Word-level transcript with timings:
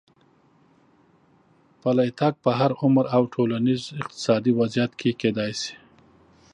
پلی 1.81 2.09
تګ 2.19 2.33
په 2.43 2.51
هر 2.59 2.71
عمر 2.81 3.05
او 3.15 3.23
ټولنیز 3.33 3.83
اقتصادي 4.01 4.51
وضعیت 4.59 4.91
کې 4.99 5.11
کېدای 5.21 5.51
شي. 5.61 5.73